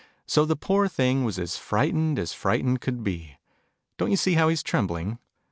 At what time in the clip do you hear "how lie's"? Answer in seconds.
4.33-4.63